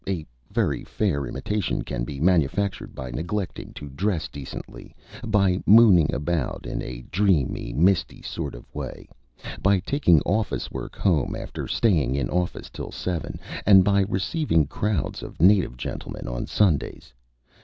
A 0.09 0.25
very 0.49 0.83
fair 0.83 1.27
imitation 1.27 1.83
can 1.83 2.03
be 2.05 2.19
manufactured 2.19 2.95
by 2.95 3.11
neglecting 3.11 3.71
to 3.73 3.87
dress 3.87 4.27
decently, 4.27 4.95
by 5.23 5.61
mooning 5.67 6.11
about 6.11 6.65
in 6.65 6.81
a 6.81 7.03
dreamy, 7.11 7.71
misty 7.71 8.23
sort 8.23 8.55
of 8.55 8.65
way, 8.73 9.07
by 9.61 9.77
taking 9.77 10.19
office 10.21 10.71
work 10.71 10.95
home 10.95 11.35
after 11.35 11.67
staying 11.67 12.15
in 12.15 12.31
office 12.31 12.71
till 12.71 12.91
seven, 12.91 13.39
and 13.63 13.83
by 13.83 14.01
receiving 14.09 14.65
crowds 14.65 15.21
of 15.21 15.39
native 15.39 15.77
gentlemen 15.77 16.27
on 16.27 16.47
Sundays. 16.47 17.13